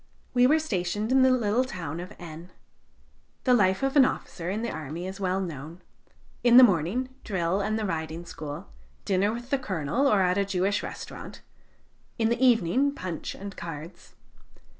We 0.33 0.47
were 0.47 0.57
stationed 0.57 1.11
in 1.11 1.21
the 1.21 1.29
little 1.29 1.63
town 1.63 1.99
of 1.99 2.11
N. 2.17 2.51
The 3.43 3.53
life 3.53 3.83
of 3.83 3.95
an 3.95 4.03
officer 4.03 4.49
in 4.49 4.63
the 4.63 4.71
army 4.71 5.05
is 5.05 5.19
well 5.19 5.39
known. 5.39 5.79
In 6.43 6.57
the 6.57 6.63
morning, 6.63 7.09
drill 7.23 7.61
and 7.61 7.77
the 7.77 7.85
riding 7.85 8.25
school; 8.25 8.71
dinner 9.05 9.31
with 9.31 9.51
the 9.51 9.59
Colonel 9.59 10.07
or 10.07 10.23
at 10.23 10.39
a 10.39 10.43
Jewish 10.43 10.81
restaurant; 10.81 11.43
in 12.17 12.29
the 12.29 12.43
evening, 12.43 12.95
punch 12.95 13.35
and 13.35 13.55
cards. 13.55 14.15